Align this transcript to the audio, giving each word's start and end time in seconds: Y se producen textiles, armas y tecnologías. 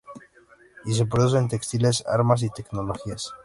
Y 0.85 0.95
se 0.95 1.05
producen 1.05 1.47
textiles, 1.47 2.03
armas 2.07 2.41
y 2.41 2.49
tecnologías. 2.49 3.31